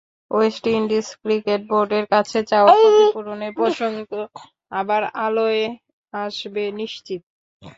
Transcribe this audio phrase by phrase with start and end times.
[0.31, 4.09] West Indies cricket বোর্ডের কাছে চাওয়া ক্ষতিপূরণের প্রসঙ্গ
[4.71, 5.63] আবার আলোয়
[6.13, 7.21] আসবে নিশ্চিত।